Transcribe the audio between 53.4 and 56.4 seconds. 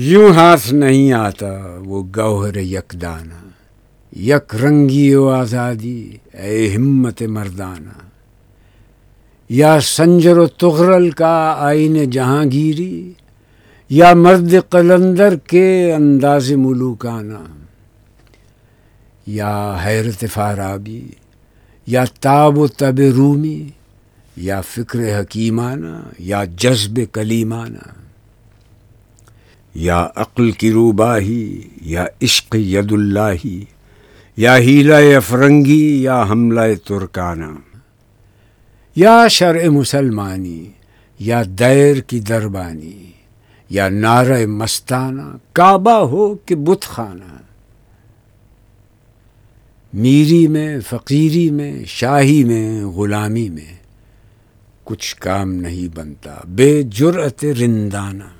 میں کچھ کام نہیں بنتا،